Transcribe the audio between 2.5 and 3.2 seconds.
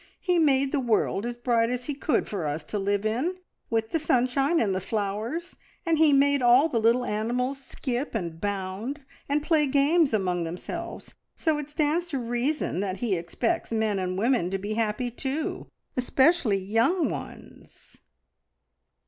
to live